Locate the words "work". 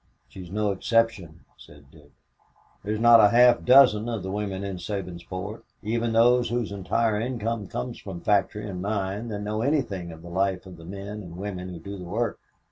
12.05-12.39